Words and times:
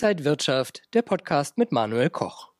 Inside 0.00 0.24
Wirtschaft, 0.24 0.82
der 0.94 1.02
Podcast 1.02 1.58
mit 1.58 1.72
Manuel 1.72 2.08
Koch. 2.08 2.50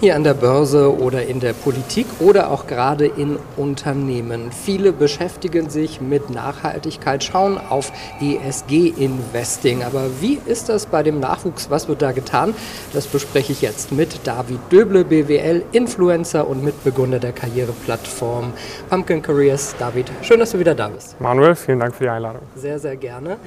Hier 0.00 0.16
an 0.16 0.24
der 0.24 0.34
Börse 0.34 0.98
oder 0.98 1.24
in 1.24 1.38
der 1.38 1.52
Politik 1.52 2.06
oder 2.18 2.50
auch 2.50 2.66
gerade 2.66 3.06
in 3.06 3.38
Unternehmen. 3.56 4.50
Viele 4.50 4.90
beschäftigen 4.90 5.70
sich 5.70 6.00
mit 6.00 6.28
Nachhaltigkeit, 6.28 7.22
schauen 7.22 7.56
auf 7.56 7.92
ESG-Investing. 8.20 9.84
Aber 9.84 10.20
wie 10.20 10.40
ist 10.44 10.68
das 10.68 10.86
bei 10.86 11.04
dem 11.04 11.20
Nachwuchs? 11.20 11.70
Was 11.70 11.86
wird 11.86 12.02
da 12.02 12.10
getan? 12.10 12.52
Das 12.92 13.06
bespreche 13.06 13.52
ich 13.52 13.62
jetzt 13.62 13.92
mit 13.92 14.26
David 14.26 14.58
Döble, 14.72 15.04
BWL, 15.04 15.62
Influencer 15.70 16.48
und 16.48 16.64
Mitbegründer 16.64 17.20
der 17.20 17.30
Karriereplattform 17.30 18.52
Pumpkin 18.88 19.22
Careers. 19.22 19.76
David, 19.78 20.10
schön, 20.22 20.40
dass 20.40 20.50
du 20.50 20.58
wieder 20.58 20.74
da 20.74 20.88
bist. 20.88 21.20
Manuel, 21.20 21.54
vielen 21.54 21.78
Dank 21.78 21.94
für 21.94 22.02
die 22.02 22.10
Einladung. 22.10 22.42
Sehr, 22.56 22.80
sehr 22.80 22.96
gerne. 22.96 23.38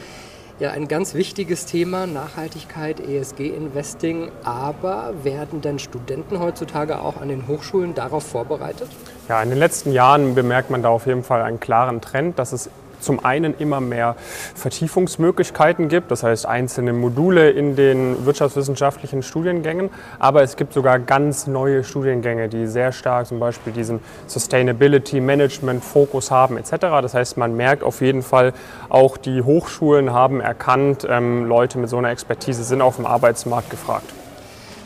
Ja, 0.64 0.72
ein 0.72 0.88
ganz 0.88 1.14
wichtiges 1.14 1.66
Thema, 1.66 2.08
Nachhaltigkeit, 2.08 3.02
ESG-Investing. 3.02 4.30
Aber 4.46 5.14
werden 5.24 5.60
denn 5.60 5.78
Studenten 5.78 6.40
heutzutage 6.40 7.02
auch 7.02 7.20
an 7.20 7.28
den 7.28 7.50
Hochschulen 7.50 7.96
darauf 7.96 8.24
vorbereitet? 8.24 8.88
Ja, 9.28 9.44
in 9.44 9.50
den 9.50 9.60
letzten 9.60 9.92
Jahren 9.92 10.36
bemerkt 10.36 10.70
man 10.70 10.82
da 10.82 10.88
auf 10.88 11.06
jeden 11.06 11.26
Fall 11.26 11.42
einen 11.42 11.60
klaren 11.60 12.00
Trend, 12.00 12.40
dass 12.40 12.54
es 12.54 12.70
zum 13.04 13.24
einen 13.24 13.54
immer 13.58 13.82
mehr 13.82 14.16
Vertiefungsmöglichkeiten 14.56 15.90
gibt, 15.90 16.12
das 16.12 16.24
heißt 16.24 16.46
einzelne 16.46 16.94
Module 16.94 17.50
in 17.52 17.76
den 17.76 18.26
wirtschaftswissenschaftlichen 18.26 19.24
Studiengängen, 19.24 19.90
aber 20.20 20.44
es 20.44 20.56
gibt 20.56 20.74
sogar 20.74 21.00
ganz 21.00 21.48
neue 21.48 21.84
Studiengänge, 21.84 22.50
die 22.50 22.68
sehr 22.68 22.92
stark 22.92 23.28
zum 23.28 23.40
Beispiel 23.40 23.74
diesen 23.74 24.00
Sustainability 24.28 25.20
Management 25.20 25.84
Fokus 25.84 26.32
haben 26.32 26.58
etc. 26.58 26.72
Das 27.02 27.14
heißt, 27.14 27.38
man 27.38 27.56
merkt 27.56 27.84
auf 27.84 28.02
jeden 28.02 28.24
Fall, 28.24 28.54
auch 28.90 29.18
die 29.18 29.42
Hochschulen 29.42 30.14
haben 30.14 30.42
erkannt, 30.42 31.06
ähm, 31.10 31.46
Leute 31.46 31.78
mit 31.78 31.90
so 31.90 31.98
einer 31.98 32.10
Expertise 32.10 32.64
sind 32.64 32.82
auf 32.82 32.96
dem 32.96 33.06
Arbeitsmarkt 33.06 33.70
gefragt. 33.70 34.23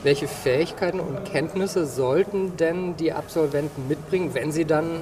Welche 0.07 0.29
Fähigkeiten 0.29 1.01
und 1.01 1.25
Kenntnisse 1.25 1.85
sollten 1.85 2.55
denn 2.55 2.95
die 2.95 3.11
Absolventen 3.11 3.89
mitbringen, 3.89 4.29
wenn 4.31 4.53
sie 4.53 4.63
dann 4.63 5.01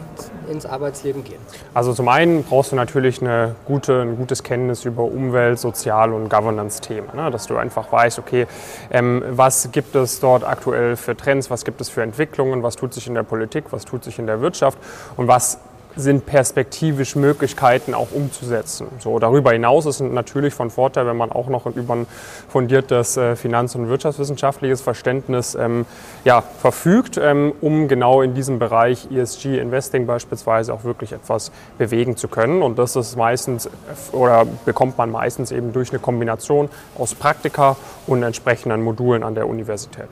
ins 0.52 0.66
Arbeitsleben 0.66 1.24
gehen? 1.24 1.38
Also 1.76 1.94
zum 1.94 2.08
einen 2.08 2.44
brauchst 2.44 2.72
du 2.72 2.76
natürlich 2.76 3.22
eine 3.22 3.54
gute, 3.66 4.02
ein 4.02 4.18
gutes 4.18 4.42
Kenntnis 4.42 4.84
über 4.84 5.04
Umwelt, 5.04 5.60
Sozial- 5.60 6.12
und 6.12 6.28
Governance-Themen. 6.28 7.10
Ne? 7.16 7.30
Dass 7.30 7.46
du 7.46 7.56
einfach 7.56 7.92
weißt, 7.92 8.18
okay, 8.18 8.48
ähm, 8.90 9.24
was 9.30 9.70
gibt 9.72 9.94
es 9.94 10.20
dort 10.22 10.44
aktuell 10.44 10.96
für 10.96 11.16
Trends, 11.16 11.52
was 11.52 11.66
gibt 11.66 11.82
es 11.82 11.90
für 11.90 12.02
Entwicklungen, 12.02 12.64
was 12.64 12.76
tut 12.76 12.92
sich 12.92 13.06
in 13.06 13.14
der 13.14 13.22
Politik, 13.22 13.66
was 13.70 13.86
tut 13.86 14.04
sich 14.04 14.18
in 14.18 14.26
der 14.26 14.42
Wirtschaft 14.42 14.80
und 15.18 15.28
was 15.28 15.60
sind 15.96 16.26
perspektivisch 16.26 17.16
Möglichkeiten 17.16 17.94
auch 17.94 18.12
umzusetzen. 18.12 18.88
So, 19.00 19.20
darüber 19.20 19.52
hinaus 19.52 19.86
ist 19.86 20.02
natürlich 20.02 20.54
von 20.54 20.70
Vorteil, 20.70 21.08
wenn 21.08 21.18
man 21.18 21.32
auch 21.32 21.48
noch 21.48 21.66
über 21.66 21.96
ein 21.96 22.08
fundiertes 22.48 23.18
äh, 23.18 23.36
finanz- 23.36 23.76
und 23.76 23.90
wirtschaftswissenschaftliches 23.90 24.82
Verständnis 24.82 25.56
ähm, 25.56 25.86
ja, 26.24 26.42
verfügt, 26.42 27.18
ähm, 27.22 27.54
um 27.62 27.88
genau 27.88 28.22
in 28.22 28.34
diesem 28.34 28.60
Bereich 28.60 29.10
ESG 29.12 29.58
Investing 29.58 30.06
beispielsweise 30.06 30.74
auch 30.74 30.84
wirklich 30.84 31.14
etwas 31.14 31.52
bewegen 31.78 32.18
zu 32.18 32.28
können. 32.28 32.62
Und 32.62 32.78
das 32.80 32.96
ist 32.96 33.16
meistens 33.16 33.70
oder 34.12 34.46
bekommt 34.66 34.98
man 34.98 35.12
meistens 35.12 35.52
eben 35.52 35.74
durch 35.74 35.92
eine 35.92 36.00
Kombination 36.00 36.70
aus 36.98 37.16
Praktika 37.16 37.78
und 38.08 38.24
entsprechenden 38.24 38.82
Modulen 38.82 39.24
an 39.24 39.36
der 39.36 39.48
Universität. 39.48 40.10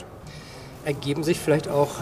Ergeben 0.85 1.23
sich 1.23 1.39
vielleicht 1.39 1.69
auch 1.69 1.95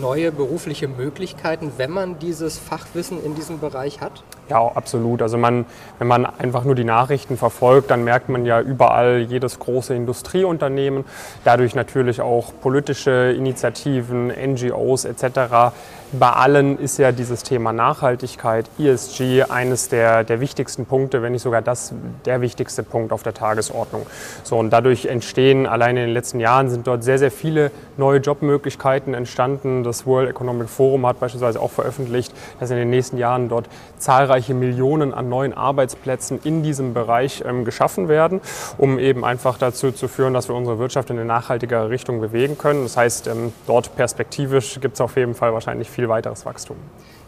neue 0.00 0.30
berufliche 0.30 0.86
Möglichkeiten, 0.86 1.72
wenn 1.76 1.90
man 1.90 2.18
dieses 2.18 2.58
Fachwissen 2.58 3.22
in 3.24 3.34
diesem 3.34 3.58
Bereich 3.58 4.00
hat? 4.00 4.22
Ja, 4.48 4.66
absolut. 4.66 5.20
Also 5.20 5.36
man, 5.36 5.66
wenn 5.98 6.06
man 6.06 6.24
einfach 6.24 6.64
nur 6.64 6.74
die 6.74 6.84
Nachrichten 6.84 7.36
verfolgt, 7.36 7.90
dann 7.90 8.04
merkt 8.04 8.28
man 8.30 8.46
ja 8.46 8.60
überall 8.60 9.18
jedes 9.18 9.58
große 9.58 9.94
Industrieunternehmen, 9.94 11.04
dadurch 11.44 11.74
natürlich 11.74 12.20
auch 12.22 12.52
politische 12.62 13.34
Initiativen, 13.36 14.28
NGOs 14.28 15.04
etc. 15.04 15.74
Bei 16.10 16.30
allen 16.30 16.78
ist 16.78 16.96
ja 16.96 17.12
dieses 17.12 17.42
Thema 17.42 17.74
Nachhaltigkeit, 17.74 18.64
ESG, 18.78 19.42
eines 19.42 19.90
der, 19.90 20.24
der 20.24 20.40
wichtigsten 20.40 20.86
Punkte, 20.86 21.20
wenn 21.20 21.32
nicht 21.32 21.42
sogar 21.42 21.60
das 21.60 21.92
der 22.24 22.40
wichtigste 22.40 22.82
Punkt 22.82 23.12
auf 23.12 23.22
der 23.22 23.34
Tagesordnung. 23.34 24.06
So, 24.42 24.56
und 24.56 24.70
dadurch 24.70 25.04
entstehen, 25.04 25.66
allein 25.66 25.98
in 25.98 26.04
den 26.06 26.14
letzten 26.14 26.40
Jahren 26.40 26.70
sind 26.70 26.86
dort 26.86 27.04
sehr, 27.04 27.18
sehr 27.18 27.30
viele 27.30 27.70
neue 27.98 28.20
Jobmöglichkeiten 28.20 29.12
entstanden. 29.12 29.84
Das 29.84 30.06
World 30.06 30.30
Economic 30.30 30.70
Forum 30.70 31.06
hat 31.06 31.20
beispielsweise 31.20 31.60
auch 31.60 31.70
veröffentlicht, 31.70 32.32
dass 32.58 32.70
in 32.70 32.78
den 32.78 32.88
nächsten 32.88 33.18
Jahren 33.18 33.50
dort 33.50 33.68
zahlreiche 33.98 34.37
Millionen 34.54 35.12
an 35.12 35.28
neuen 35.28 35.52
Arbeitsplätzen 35.52 36.40
in 36.44 36.62
diesem 36.62 36.94
Bereich 36.94 37.42
ähm, 37.46 37.64
geschaffen 37.64 38.08
werden, 38.08 38.40
um 38.78 38.98
eben 38.98 39.24
einfach 39.24 39.58
dazu 39.58 39.92
zu 39.92 40.08
führen, 40.08 40.34
dass 40.34 40.48
wir 40.48 40.54
unsere 40.54 40.78
Wirtschaft 40.78 41.10
in 41.10 41.16
eine 41.16 41.26
nachhaltigere 41.26 41.90
Richtung 41.90 42.20
bewegen 42.20 42.56
können. 42.56 42.84
Das 42.84 42.96
heißt, 42.96 43.26
ähm, 43.26 43.52
dort 43.66 43.96
perspektivisch 43.96 44.80
gibt 44.80 44.94
es 44.94 45.00
auf 45.00 45.16
jeden 45.16 45.34
Fall 45.34 45.52
wahrscheinlich 45.52 45.90
viel 45.90 46.08
weiteres 46.08 46.46
Wachstum. 46.46 46.76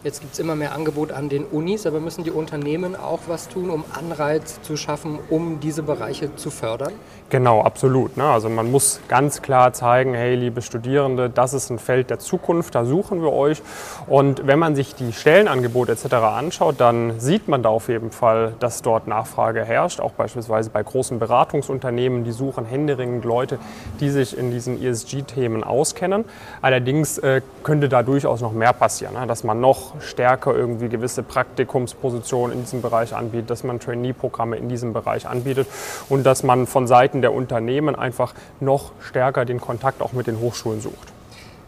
Jetzt 0.03 0.23
gibt 0.23 0.33
es 0.33 0.39
immer 0.39 0.57
mehr 0.57 0.73
Angebot 0.73 1.13
an 1.13 1.29
den 1.29 1.45
Unis, 1.45 1.87
aber 1.87 2.01
müssen 2.01 2.25
die 2.25 2.31
Unternehmen 2.31 2.97
auch 2.97 3.19
was 3.27 3.51
tun, 3.51 3.69
um 3.69 3.85
Anreiz 3.93 4.63
zu 4.63 4.79
schaffen, 4.79 5.19
um 5.29 5.61
diese 5.61 5.83
Bereiche 5.83 6.35
zu 6.37 6.51
fördern? 6.51 6.95
Genau, 7.29 7.61
absolut. 7.61 8.17
Ne? 8.17 8.25
Also 8.25 8.49
man 8.49 8.71
muss 8.71 9.01
ganz 9.09 9.43
klar 9.43 9.75
zeigen, 9.75 10.15
hey, 10.15 10.37
liebe 10.37 10.63
Studierende, 10.63 11.29
das 11.29 11.53
ist 11.53 11.69
ein 11.69 11.79
Feld 11.79 12.09
der 12.09 12.19
Zukunft, 12.19 12.75
da 12.75 12.87
suchen 12.87 13.21
wir 13.21 13.35
euch. 13.35 13.61
Und 14.07 14.47
wenn 14.47 14.59
man 14.59 14.75
sich 14.75 14.95
die 14.95 15.13
Stellenangebote 15.13 15.93
etc. 15.93 16.15
anschaut, 16.15 16.77
dann 16.79 17.21
sieht 17.21 17.47
man 17.47 17.63
da 17.63 17.69
auf 17.69 17.89
jeden 17.89 18.11
Fall, 18.11 18.55
dass 18.59 18.81
dort 18.81 19.07
Nachfrage 19.07 19.63
herrscht, 19.67 20.01
auch 20.01 20.13
beispielsweise 20.13 20.71
bei 20.71 20.83
großen 20.83 21.19
Beratungsunternehmen, 21.19 22.25
die 22.25 22.33
suchen 22.33 22.65
händeringend 22.65 23.27
Leute, 23.27 23.59
die 24.01 24.09
sich 24.09 24.37
in 24.37 24.51
diesen 24.51 24.83
ESG-Themen 24.83 25.63
auskennen. 25.63 26.25
Allerdings 26.63 27.19
äh, 27.19 27.43
könnte 27.63 27.91
da 27.91 28.03
durchaus 28.03 28.41
noch 28.41 28.53
mehr 28.53 28.73
passieren, 28.73 29.13
ne? 29.13 29.27
dass 29.27 29.45
man 29.45 29.61
noch 29.61 29.90
stärker 30.01 30.55
irgendwie 30.55 30.89
gewisse 30.89 31.23
Praktikumspositionen 31.23 32.57
in 32.57 32.63
diesem 32.63 32.83
Bereich 32.83 33.15
anbietet, 33.15 33.51
dass 33.51 33.65
man 33.65 33.81
Trainee-Programme 33.81 34.57
in 34.57 34.69
diesem 34.69 34.93
Bereich 34.93 35.29
anbietet 35.29 35.67
und 36.09 36.25
dass 36.25 36.43
man 36.43 36.67
von 36.67 36.87
Seiten 36.87 37.21
der 37.21 37.33
Unternehmen 37.33 37.97
einfach 37.97 38.35
noch 38.61 38.93
stärker 39.01 39.45
den 39.45 39.61
Kontakt 39.61 40.03
auch 40.03 40.13
mit 40.13 40.27
den 40.27 40.41
Hochschulen 40.41 40.81
sucht. 40.81 41.13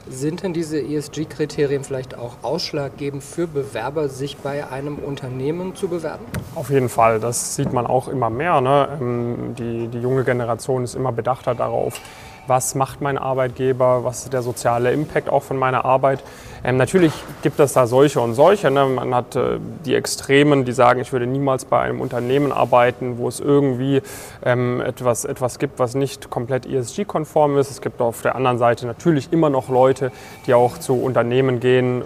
Sind 0.09 0.43
denn 0.43 0.53
diese 0.53 0.81
ESG-Kriterien 0.81 1.85
vielleicht 1.85 2.19
auch 2.19 2.35
ausschlaggebend 2.43 3.23
für 3.23 3.47
Bewerber, 3.47 4.09
sich 4.09 4.37
bei 4.37 4.69
einem 4.69 4.97
Unternehmen 4.97 5.77
zu 5.77 5.87
bewerben? 5.87 6.25
Auf 6.57 6.71
jeden 6.71 6.89
Fall, 6.89 7.21
das 7.21 7.55
sieht 7.55 7.73
man 7.73 7.87
auch 7.87 8.09
immer 8.09 8.29
mehr. 8.29 8.61
Ne? 8.61 8.89
Ähm, 9.01 9.55
die, 9.57 9.87
die 9.87 10.01
junge 10.01 10.25
Generation 10.25 10.83
ist 10.83 10.97
immer 10.97 11.13
bedachter 11.13 11.55
darauf, 11.55 12.01
was 12.47 12.75
macht 12.75 13.01
mein 13.01 13.19
Arbeitgeber, 13.19 14.05
was 14.05 14.25
ist 14.25 14.33
der 14.33 14.43
soziale 14.43 14.93
Impact 14.93 15.29
auch 15.29 15.43
von 15.43 15.57
meiner 15.57 15.85
Arbeit. 15.85 16.23
Ähm, 16.65 16.77
natürlich 16.77 17.13
gibt 17.43 17.59
es 17.61 17.73
da 17.73 17.87
solche 17.87 18.21
und 18.21 18.35
solche. 18.35 18.71
Ne? 18.71 18.87
Man 18.87 19.15
hat 19.15 19.35
äh, 19.37 19.59
die 19.85 19.95
Extremen, 19.95 20.65
die 20.65 20.73
sagen, 20.73 21.01
ich 21.01 21.13
würde 21.13 21.27
niemals 21.27 21.65
bei 21.65 21.81
einem 21.81 22.01
Unternehmen 22.01 22.53
arbeiten, 22.53 23.19
wo 23.19 23.29
es 23.29 23.41
irgendwie 23.41 24.03
ähm, 24.45 24.81
etwas, 24.81 25.25
etwas 25.25 25.59
gibt, 25.59 25.79
was 25.79 25.95
nicht 25.95 26.31
komplett 26.31 26.67
ESG-konform 26.67 27.59
ist. 27.59 27.71
Es 27.71 27.81
gibt 27.81 28.01
auf 28.01 28.23
der 28.23 28.37
anderen 28.37 28.59
Seite 28.59 28.87
natürlich 28.87 29.33
immer 29.33 29.51
noch 29.51 29.69
Leute, 29.69 30.13
die 30.47 30.55
auch 30.55 30.79
zu 30.79 30.95
Unternehmen 30.95 31.59
gehen, 31.61 32.05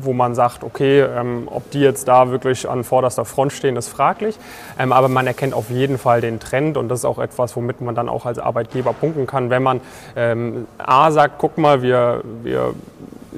wo 0.00 0.12
man 0.12 0.34
sagt, 0.34 0.64
okay, 0.64 1.00
ähm, 1.00 1.48
ob 1.50 1.70
die 1.70 1.80
jetzt 1.80 2.08
da 2.08 2.30
wirklich 2.30 2.68
an 2.68 2.84
vorderster 2.84 3.24
Front 3.24 3.52
stehen, 3.52 3.76
ist 3.76 3.88
fraglich. 3.88 4.38
Ähm, 4.78 4.92
aber 4.92 5.08
man 5.08 5.26
erkennt 5.26 5.54
auf 5.54 5.70
jeden 5.70 5.98
Fall 5.98 6.20
den 6.20 6.40
Trend 6.40 6.76
und 6.76 6.88
das 6.88 7.00
ist 7.00 7.04
auch 7.04 7.18
etwas, 7.18 7.56
womit 7.56 7.80
man 7.80 7.94
dann 7.94 8.08
auch 8.08 8.26
als 8.26 8.38
Arbeitgeber 8.38 8.92
punkten 8.92 9.26
kann, 9.26 9.50
wenn 9.50 9.62
man 9.62 9.80
ähm, 10.16 10.66
A 10.78 11.10
sagt, 11.10 11.34
guck 11.38 11.58
mal, 11.58 11.82
wir, 11.82 12.22
wir 12.42 12.74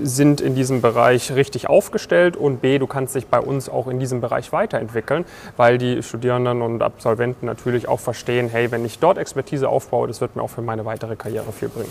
sind 0.02 0.40
in 0.40 0.54
diesem 0.54 0.80
Bereich 0.80 1.32
richtig 1.32 1.68
aufgestellt 1.68 2.36
und 2.36 2.60
B, 2.60 2.78
du 2.78 2.86
kannst 2.86 3.14
dich 3.14 3.26
bei 3.26 3.40
uns 3.40 3.68
auch 3.68 3.88
in 3.88 3.98
diesem 3.98 4.20
Bereich 4.20 4.52
weiterentwickeln, 4.52 5.24
weil 5.56 5.78
die 5.78 6.02
Studierenden 6.02 6.62
und 6.62 6.82
Absolventen 6.82 7.46
natürlich 7.46 7.88
auch 7.88 8.00
verstehen, 8.00 8.48
hey, 8.48 8.70
wenn 8.70 8.84
ich 8.84 8.98
dort 8.98 9.18
Expertise 9.18 9.68
aufbaue, 9.68 10.08
das 10.08 10.20
wird 10.20 10.36
mir 10.36 10.42
auch 10.42 10.50
für 10.50 10.62
meine 10.62 10.84
weitere 10.84 11.16
Karriere 11.16 11.52
viel 11.52 11.68
bringen. 11.68 11.90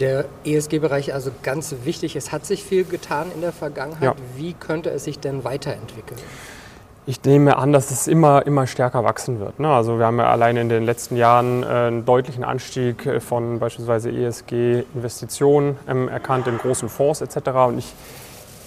Der 0.00 0.26
ESG-Bereich 0.44 1.14
also 1.14 1.30
ganz 1.42 1.74
wichtig. 1.84 2.16
Es 2.16 2.32
hat 2.32 2.46
sich 2.46 2.64
viel 2.64 2.84
getan 2.84 3.32
in 3.34 3.40
der 3.40 3.52
Vergangenheit. 3.52 4.02
Ja. 4.02 4.14
Wie 4.36 4.54
könnte 4.54 4.90
es 4.90 5.04
sich 5.04 5.18
denn 5.18 5.44
weiterentwickeln? 5.44 6.20
Ich 7.06 7.24
nehme 7.24 7.56
an, 7.56 7.72
dass 7.72 7.90
es 7.90 8.06
immer, 8.06 8.44
immer 8.44 8.66
stärker 8.66 9.02
wachsen 9.02 9.40
wird. 9.40 9.58
Ne? 9.60 9.68
Also 9.68 9.98
wir 9.98 10.04
haben 10.04 10.18
ja 10.18 10.30
allein 10.30 10.58
in 10.58 10.68
den 10.68 10.84
letzten 10.84 11.16
Jahren 11.16 11.62
äh, 11.62 11.66
einen 11.66 12.04
deutlichen 12.04 12.44
Anstieg 12.44 13.06
äh, 13.06 13.18
von 13.20 13.58
beispielsweise 13.58 14.10
ESG-Investitionen 14.10 15.78
ähm, 15.88 16.08
erkannt 16.08 16.46
in 16.48 16.58
großen 16.58 16.90
Fonds 16.90 17.22
etc. 17.22 17.48
Und 17.66 17.78
ich 17.78 17.94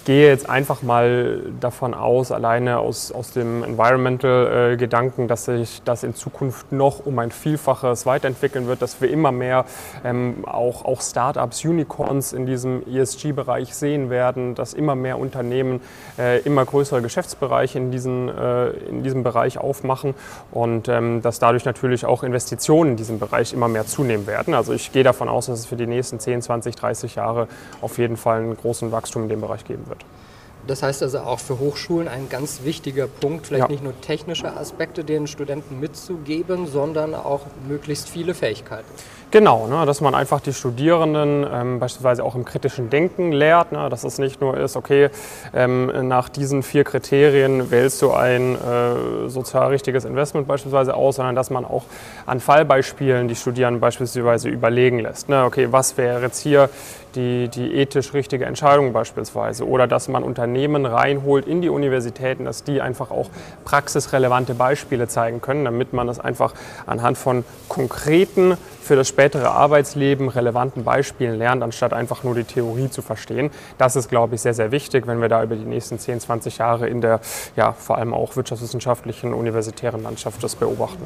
gehe 0.04 0.28
jetzt 0.28 0.48
einfach 0.48 0.82
mal 0.82 1.42
davon 1.60 1.94
aus, 1.94 2.32
alleine 2.32 2.78
aus, 2.78 3.12
aus 3.12 3.32
dem 3.32 3.62
Environmental-Gedanken, 3.62 5.28
dass 5.28 5.44
sich 5.46 5.82
das 5.84 6.02
in 6.02 6.14
Zukunft 6.14 6.72
noch 6.72 7.04
um 7.04 7.18
ein 7.18 7.30
Vielfaches 7.30 8.06
weiterentwickeln 8.06 8.66
wird, 8.66 8.82
dass 8.82 9.00
wir 9.00 9.10
immer 9.10 9.32
mehr 9.32 9.64
ähm, 10.04 10.44
auch, 10.46 10.84
auch 10.84 11.00
Startups, 11.00 11.64
Unicorns 11.64 12.32
in 12.32 12.46
diesem 12.46 12.82
ESG-Bereich 12.86 13.74
sehen 13.74 14.10
werden, 14.10 14.54
dass 14.54 14.74
immer 14.74 14.94
mehr 14.94 15.18
Unternehmen 15.18 15.80
äh, 16.18 16.40
immer 16.42 16.64
größere 16.64 17.02
Geschäftsbereiche 17.02 17.78
in, 17.78 17.90
diesen, 17.90 18.28
äh, 18.28 18.70
in 18.70 19.02
diesem 19.02 19.22
Bereich 19.22 19.58
aufmachen 19.58 20.14
und 20.50 20.88
ähm, 20.88 21.22
dass 21.22 21.38
dadurch 21.38 21.64
natürlich 21.64 22.04
auch 22.06 22.22
Investitionen 22.22 22.92
in 22.92 22.96
diesem 22.96 23.18
Bereich 23.18 23.52
immer 23.52 23.68
mehr 23.68 23.86
zunehmen 23.86 24.26
werden. 24.26 24.54
Also 24.54 24.72
ich 24.72 24.92
gehe 24.92 25.04
davon 25.04 25.28
aus, 25.28 25.46
dass 25.46 25.60
es 25.60 25.66
für 25.66 25.76
die 25.76 25.86
nächsten 25.86 26.18
10, 26.18 26.42
20, 26.42 26.76
30 26.76 27.14
Jahre 27.14 27.48
auf 27.80 27.98
jeden 27.98 28.16
Fall 28.16 28.40
einen 28.40 28.56
großen 28.56 28.92
Wachstum 28.92 29.24
in 29.24 29.28
dem 29.28 29.40
Bereich 29.40 29.64
geben 29.64 29.84
wird. 29.88 29.91
good 29.92 30.21
Das 30.66 30.82
heißt 30.82 31.02
also 31.02 31.20
auch 31.20 31.40
für 31.40 31.58
Hochschulen 31.58 32.08
ein 32.08 32.28
ganz 32.28 32.60
wichtiger 32.62 33.06
Punkt, 33.06 33.46
vielleicht 33.46 33.64
ja. 33.64 33.68
nicht 33.68 33.82
nur 33.82 34.00
technische 34.00 34.56
Aspekte 34.56 35.04
den 35.04 35.26
Studenten 35.26 35.80
mitzugeben, 35.80 36.66
sondern 36.66 37.14
auch 37.14 37.40
möglichst 37.68 38.08
viele 38.08 38.34
Fähigkeiten. 38.34 38.86
Genau, 39.32 39.66
ne, 39.66 39.86
dass 39.86 40.02
man 40.02 40.14
einfach 40.14 40.40
die 40.40 40.52
Studierenden 40.52 41.46
ähm, 41.50 41.80
beispielsweise 41.80 42.22
auch 42.22 42.34
im 42.34 42.44
kritischen 42.44 42.90
Denken 42.90 43.32
lehrt, 43.32 43.72
ne, 43.72 43.88
dass 43.88 44.04
es 44.04 44.18
nicht 44.18 44.42
nur 44.42 44.58
ist, 44.58 44.76
okay, 44.76 45.08
ähm, 45.54 45.90
nach 46.06 46.28
diesen 46.28 46.62
vier 46.62 46.84
Kriterien 46.84 47.70
wählst 47.70 48.02
du 48.02 48.12
ein 48.12 48.56
äh, 48.56 49.30
sozial 49.30 49.68
richtiges 49.68 50.04
Investment 50.04 50.46
beispielsweise 50.46 50.94
aus, 50.94 51.16
sondern 51.16 51.34
dass 51.34 51.48
man 51.48 51.64
auch 51.64 51.84
an 52.26 52.40
Fallbeispielen 52.40 53.26
die 53.26 53.34
Studierenden 53.34 53.80
beispielsweise 53.80 54.50
überlegen 54.50 54.98
lässt. 54.98 55.30
Ne, 55.30 55.44
okay, 55.44 55.68
was 55.70 55.96
wäre 55.96 56.20
jetzt 56.20 56.40
hier 56.40 56.68
die, 57.14 57.48
die 57.48 57.74
ethisch 57.74 58.12
richtige 58.12 58.44
Entscheidung 58.44 58.92
beispielsweise 58.92 59.66
oder 59.66 59.86
dass 59.86 60.08
man 60.08 60.22
Unternehmen 60.22 60.51
reinholt 60.86 61.46
in 61.46 61.60
die 61.60 61.68
Universitäten, 61.68 62.44
dass 62.44 62.64
die 62.64 62.80
einfach 62.80 63.10
auch 63.10 63.28
praxisrelevante 63.64 64.54
Beispiele 64.54 65.08
zeigen 65.08 65.40
können, 65.40 65.64
damit 65.64 65.92
man 65.92 66.06
das 66.06 66.20
einfach 66.20 66.54
anhand 66.86 67.18
von 67.18 67.44
konkreten 67.68 68.56
für 68.82 68.96
das 68.96 69.08
spätere 69.08 69.50
Arbeitsleben 69.50 70.28
relevanten 70.28 70.84
Beispielen 70.84 71.38
lernt, 71.38 71.62
anstatt 71.62 71.92
einfach 71.92 72.24
nur 72.24 72.34
die 72.34 72.44
Theorie 72.44 72.90
zu 72.90 73.00
verstehen. 73.02 73.50
Das 73.78 73.96
ist, 73.96 74.08
glaube 74.08 74.34
ich, 74.34 74.40
sehr, 74.40 74.54
sehr 74.54 74.72
wichtig, 74.72 75.06
wenn 75.06 75.20
wir 75.20 75.28
da 75.28 75.42
über 75.42 75.56
die 75.56 75.64
nächsten 75.64 75.98
10, 75.98 76.20
20 76.20 76.58
Jahre 76.58 76.88
in 76.88 77.00
der 77.00 77.20
ja, 77.56 77.72
vor 77.72 77.98
allem 77.98 78.12
auch 78.12 78.36
wirtschaftswissenschaftlichen 78.36 79.34
universitären 79.34 80.02
Landschaft 80.02 80.42
das 80.42 80.56
beobachten. 80.56 81.04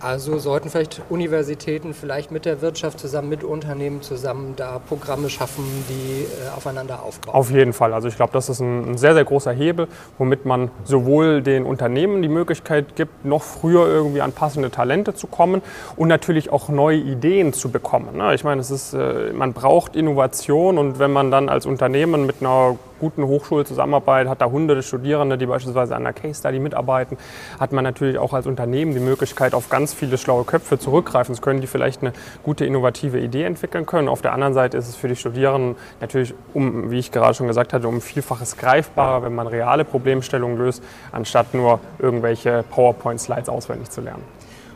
Also 0.00 0.38
sollten 0.38 0.70
vielleicht 0.70 1.02
Universitäten 1.10 1.92
vielleicht 1.92 2.30
mit 2.30 2.44
der 2.44 2.62
Wirtschaft 2.62 3.00
zusammen, 3.00 3.28
mit 3.28 3.42
Unternehmen 3.42 4.00
zusammen 4.00 4.54
da 4.56 4.78
Programme 4.78 5.28
schaffen, 5.28 5.64
die 5.88 6.22
äh, 6.22 6.56
aufeinander 6.56 7.02
aufbauen. 7.02 7.34
Auf 7.34 7.50
jeden 7.50 7.72
Fall. 7.72 7.92
Also 7.92 8.06
ich 8.06 8.16
glaube, 8.16 8.32
das 8.32 8.48
ist 8.48 8.60
ein, 8.60 8.92
ein, 8.92 8.98
sehr, 8.98 9.14
sehr 9.14 9.24
großer 9.24 9.52
Hebel, 9.52 9.88
womit 10.16 10.44
man 10.44 10.70
sowohl 10.84 11.42
den 11.42 11.64
Unternehmen 11.64 12.22
die 12.22 12.28
Möglichkeit 12.28 12.94
gibt, 12.94 13.24
noch 13.24 13.42
früher 13.42 13.86
irgendwie 13.86 14.20
an 14.20 14.32
passende 14.32 14.70
Talente 14.70 15.14
zu 15.14 15.26
kommen 15.26 15.62
und 15.96 16.08
natürlich 16.08 16.50
auch 16.50 16.68
neue 16.68 16.98
Ideen 16.98 17.52
zu 17.52 17.70
bekommen. 17.70 18.16
Ne? 18.16 18.34
Ich 18.34 18.44
meine, 18.44 18.60
es 18.60 18.70
ist, 18.70 18.94
äh, 18.94 19.32
man 19.32 19.52
braucht 19.52 19.96
Innovation 19.96 20.78
und 20.78 20.98
wenn 21.00 21.12
man 21.12 21.30
dann 21.32 21.48
als 21.48 21.66
Unternehmen 21.66 22.24
mit 22.24 22.36
einer 22.40 22.76
guten 22.98 23.24
Hochschule 23.24 23.64
zusammenarbeitet, 23.64 24.28
hat 24.28 24.40
da 24.40 24.46
hunderte 24.46 24.82
Studierende, 24.82 25.38
die 25.38 25.46
beispielsweise 25.46 25.94
an 25.94 26.02
einer 26.02 26.12
Case 26.12 26.40
Study 26.40 26.58
mitarbeiten, 26.58 27.16
hat 27.58 27.72
man 27.72 27.84
natürlich 27.84 28.18
auch 28.18 28.32
als 28.32 28.46
Unternehmen 28.46 28.92
die 28.92 29.00
Möglichkeit, 29.00 29.54
auf 29.54 29.68
ganz 29.68 29.94
viele 29.94 30.18
schlaue 30.18 30.44
Köpfe 30.44 30.78
zurückgreifen 30.78 31.34
zu 31.34 31.40
können, 31.40 31.60
die 31.60 31.66
vielleicht 31.66 32.02
eine 32.02 32.12
gute 32.42 32.64
innovative 32.64 33.18
Idee 33.18 33.44
entwickeln 33.44 33.86
können. 33.86 34.08
Auf 34.08 34.22
der 34.22 34.32
anderen 34.32 34.54
Seite 34.54 34.76
ist 34.76 34.88
es 34.88 34.96
für 34.96 35.08
die 35.08 35.16
Studierenden 35.16 35.76
natürlich, 36.00 36.34
um, 36.54 36.90
wie 36.90 36.98
ich 36.98 37.12
gerade 37.12 37.34
schon 37.34 37.46
gesagt 37.46 37.72
hatte, 37.72 37.88
um 37.88 38.00
Vielfaches 38.00 38.56
greifbarer, 38.56 39.22
wenn 39.22 39.34
man 39.34 39.46
reale 39.46 39.84
Problemstellungen 39.84 40.58
löst, 40.58 40.82
anstatt 41.12 41.54
nur 41.54 41.80
irgendwelche 41.98 42.64
PowerPoint-Slides 42.70 43.48
auswendig 43.48 43.90
zu 43.90 44.00
lernen. 44.00 44.22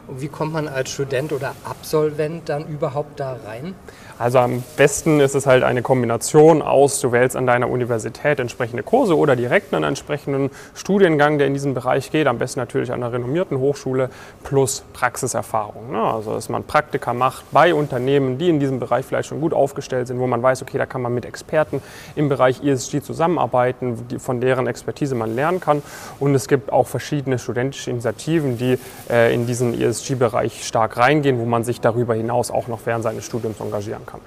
Und 0.09 0.21
wie 0.21 0.29
kommt 0.29 0.53
man 0.53 0.69
als 0.69 0.91
Student 0.91 1.33
oder 1.33 1.55
Absolvent 1.65 2.49
dann 2.49 2.67
überhaupt 2.67 3.21
da 3.21 3.37
rein? 3.47 3.75
Also 4.19 4.39
am 4.39 4.63
besten 4.77 5.19
ist 5.19 5.35
es 5.35 5.47
halt 5.47 5.65
eine 5.65 5.83
Kombination 5.83 6.63
aus, 6.63 7.01
du 7.01 7.11
wählst 7.11 7.35
an 7.35 7.45
deiner 7.47 7.69
Universität 7.69 8.39
entsprechende 8.39 8.85
Kurse 8.85 9.17
oder 9.17 9.35
direkt 9.35 9.75
einen 9.75 9.83
entsprechenden 9.83 10.51
Studiengang, 10.75 11.39
der 11.39 11.49
in 11.49 11.55
diesem 11.55 11.75
Bereich 11.75 12.13
geht. 12.13 12.29
Am 12.29 12.39
besten 12.39 12.61
natürlich 12.61 12.93
an 12.93 13.03
einer 13.03 13.13
renommierten 13.13 13.59
Hochschule 13.59 14.11
plus 14.45 14.85
Praxiserfahrung. 14.93 15.91
Ne? 15.91 16.01
Also 16.01 16.35
dass 16.35 16.49
man 16.49 16.63
Praktika 16.63 17.15
macht 17.15 17.45
bei 17.51 17.75
Unternehmen, 17.75 18.39
die 18.39 18.49
in 18.49 18.61
diesem 18.61 18.79
Bereich 18.79 19.07
vielleicht 19.07 19.29
schon 19.29 19.41
gut 19.41 19.55
aufgestellt 19.55 20.07
sind, 20.07 20.21
wo 20.21 20.27
man 20.29 20.41
weiß, 20.41 20.63
okay, 20.63 20.79
da 20.79 20.87
kann 20.87 21.03
man 21.03 21.13
mit 21.15 21.25
Experten 21.25 21.83
im 22.15 22.29
Bereich 22.29 22.63
ESG 22.63 23.03
zusammenarbeiten, 23.03 23.99
von 24.19 24.41
deren 24.41 24.69
Expertise 24.69 25.15
man 25.15 25.35
lernen 25.35 25.59
kann. 25.59 25.83
Und 26.21 26.35
es 26.35 26.47
gibt 26.47 26.73
auch 26.73 26.87
verschiedene 26.87 27.41
studentische 27.41 27.91
Initiativen, 27.91 28.57
die 28.57 28.79
äh, 29.11 29.35
in 29.35 29.47
diesen 29.47 29.81
ESG-Bereich 30.01 30.65
stark 30.65 30.97
reingehen, 30.97 31.39
wo 31.39 31.45
man 31.45 31.65
sich 31.65 31.81
darüber 31.81 32.15
hinaus 32.15 32.51
auch 32.51 32.69
noch 32.69 32.81
während 32.85 33.03
seines 33.03 33.27
Studiums 33.27 33.61
engagieren 33.61 34.07
kann 34.07 34.13
kann. 34.13 34.21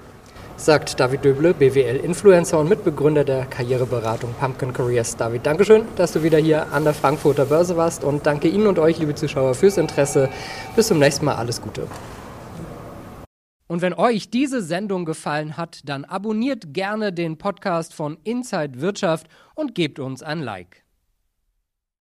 Sagt 0.58 0.98
David 0.98 1.24
Döble, 1.24 1.52
BWL-Influencer 1.52 2.58
und 2.58 2.68
Mitbegründer 2.68 3.24
der 3.24 3.44
Karriereberatung 3.44 4.32
Pumpkin 4.40 4.72
Careers. 4.72 5.16
David, 5.16 5.44
Dankeschön, 5.44 5.84
dass 5.96 6.12
du 6.12 6.22
wieder 6.22 6.38
hier 6.38 6.72
an 6.72 6.84
der 6.84 6.94
Frankfurter 6.94 7.44
Börse 7.44 7.76
warst 7.76 8.04
und 8.04 8.26
danke 8.26 8.48
Ihnen 8.48 8.66
und 8.66 8.78
euch, 8.78 8.98
liebe 8.98 9.14
Zuschauer, 9.14 9.54
fürs 9.54 9.76
Interesse. 9.76 10.30
Bis 10.74 10.88
zum 10.88 10.98
nächsten 10.98 11.26
Mal, 11.26 11.34
alles 11.34 11.60
Gute. 11.60 11.86
Und 13.68 13.82
wenn 13.82 13.92
euch 13.92 14.30
diese 14.30 14.62
Sendung 14.62 15.04
gefallen 15.04 15.56
hat, 15.56 15.80
dann 15.84 16.04
abonniert 16.04 16.72
gerne 16.72 17.12
den 17.12 17.36
Podcast 17.36 17.92
von 17.92 18.16
Inside 18.24 18.80
Wirtschaft 18.80 19.26
und 19.54 19.74
gebt 19.74 19.98
uns 19.98 20.22
ein 20.22 20.40
Like. 20.40 20.85